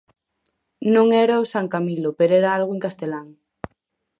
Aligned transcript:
Non 0.93 1.07
era 1.23 1.41
o 1.43 1.49
San 1.53 1.65
Camilo, 1.73 2.09
pero 2.17 2.31
era 2.41 2.49
algo 2.57 2.71
en 2.73 2.83
castelán. 2.85 3.27